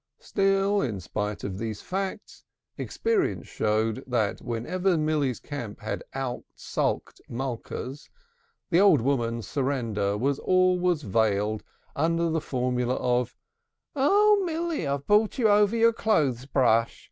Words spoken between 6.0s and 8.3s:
outsulked Malka's,